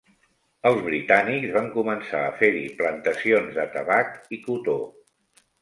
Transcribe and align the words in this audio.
Els 0.69 0.79
britànics 0.85 1.51
van 1.57 1.67
començar 1.75 2.23
a 2.29 2.33
fer-hi 2.39 2.63
plantacions 2.81 3.55
de 3.61 3.69
tabac 3.79 4.37
i 4.39 4.45
cotó. 4.49 4.81